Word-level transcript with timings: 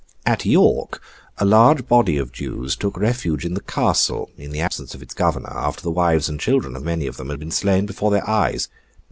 At 0.25 0.47
York, 0.47 0.99
a 1.37 1.45
large 1.45 1.87
body 1.87 2.17
of 2.17 2.31
Jews 2.31 2.75
took 2.75 2.97
refuge 2.97 3.45
in 3.45 3.53
the 3.53 3.61
Castle, 3.61 4.31
in 4.35 4.49
the 4.49 4.59
absence 4.59 4.95
of 4.95 5.03
its 5.03 5.13
Governor, 5.13 5.51
after 5.53 5.83
the 5.83 5.91
wives 5.91 6.27
and 6.27 6.39
children 6.39 6.75
of 6.75 6.81
many 6.81 7.05
of 7.05 7.17
them 7.17 7.29
had 7.29 7.37
been 7.37 7.51
slain 7.51 7.85
before 7.85 8.09
their 8.09 8.27
eyes. 8.27 8.67